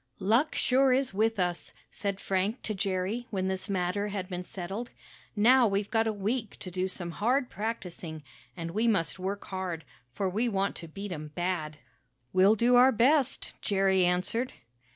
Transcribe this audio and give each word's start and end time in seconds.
"Luck 0.17 0.55
sure 0.55 0.91
is 0.93 1.13
with 1.13 1.39
us," 1.39 1.73
said 1.91 2.19
Frank 2.19 2.63
to 2.63 2.73
Jerry 2.73 3.27
when 3.29 3.47
this 3.47 3.69
matter 3.69 4.07
had 4.07 4.27
been 4.29 4.43
settled. 4.43 4.89
"Now 5.35 5.67
we've 5.67 5.91
got 5.91 6.07
a 6.07 6.11
week 6.11 6.57
to 6.61 6.71
do 6.71 6.87
some 6.87 7.11
hard 7.11 7.51
practicing, 7.51 8.23
and 8.57 8.71
we 8.71 8.87
must 8.87 9.19
work 9.19 9.45
hard, 9.45 9.85
for 10.11 10.27
we 10.27 10.49
want 10.49 10.75
to 10.77 10.87
beat 10.87 11.11
'em 11.11 11.27
bad." 11.35 11.77
"We'll 12.33 12.55
do 12.55 12.77
our 12.77 12.91
best," 12.91 13.53
Jerry 13.61 14.03
answered. 14.03 14.53